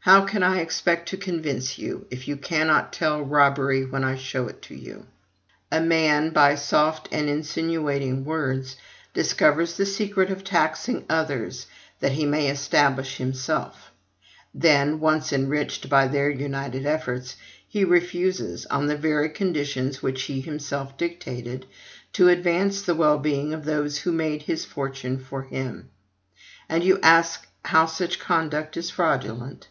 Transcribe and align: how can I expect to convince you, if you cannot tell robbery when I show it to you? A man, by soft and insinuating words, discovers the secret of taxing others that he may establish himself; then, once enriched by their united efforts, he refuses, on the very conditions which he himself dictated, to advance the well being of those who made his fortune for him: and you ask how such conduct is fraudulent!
how 0.00 0.24
can 0.24 0.42
I 0.42 0.60
expect 0.60 1.10
to 1.10 1.18
convince 1.18 1.76
you, 1.78 2.06
if 2.10 2.26
you 2.28 2.38
cannot 2.38 2.94
tell 2.94 3.20
robbery 3.20 3.84
when 3.84 4.04
I 4.04 4.16
show 4.16 4.48
it 4.48 4.62
to 4.62 4.74
you? 4.74 5.06
A 5.70 5.82
man, 5.82 6.30
by 6.30 6.54
soft 6.54 7.10
and 7.12 7.28
insinuating 7.28 8.24
words, 8.24 8.76
discovers 9.12 9.76
the 9.76 9.84
secret 9.84 10.30
of 10.30 10.44
taxing 10.44 11.04
others 11.10 11.66
that 12.00 12.12
he 12.12 12.24
may 12.24 12.48
establish 12.48 13.18
himself; 13.18 13.90
then, 14.54 14.98
once 14.98 15.30
enriched 15.30 15.90
by 15.90 16.08
their 16.08 16.30
united 16.30 16.86
efforts, 16.86 17.36
he 17.68 17.84
refuses, 17.84 18.64
on 18.64 18.86
the 18.86 18.96
very 18.96 19.28
conditions 19.28 20.02
which 20.02 20.22
he 20.22 20.40
himself 20.40 20.96
dictated, 20.96 21.66
to 22.14 22.28
advance 22.30 22.80
the 22.80 22.94
well 22.94 23.18
being 23.18 23.52
of 23.52 23.66
those 23.66 23.98
who 23.98 24.12
made 24.12 24.40
his 24.44 24.64
fortune 24.64 25.18
for 25.22 25.42
him: 25.42 25.90
and 26.66 26.82
you 26.82 26.98
ask 27.02 27.46
how 27.66 27.84
such 27.84 28.18
conduct 28.18 28.74
is 28.74 28.88
fraudulent! 28.88 29.68